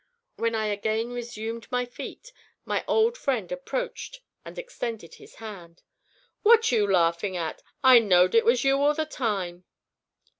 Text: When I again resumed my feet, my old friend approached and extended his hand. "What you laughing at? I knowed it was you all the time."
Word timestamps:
When 0.35 0.55
I 0.55 0.65
again 0.65 1.11
resumed 1.11 1.67
my 1.71 1.85
feet, 1.85 2.33
my 2.65 2.83
old 2.87 3.15
friend 3.19 3.51
approached 3.51 4.21
and 4.43 4.57
extended 4.57 5.13
his 5.13 5.35
hand. 5.35 5.83
"What 6.41 6.71
you 6.71 6.91
laughing 6.91 7.37
at? 7.37 7.61
I 7.83 7.99
knowed 7.99 8.33
it 8.33 8.43
was 8.43 8.63
you 8.63 8.77
all 8.81 8.95
the 8.95 9.05
time." 9.05 9.63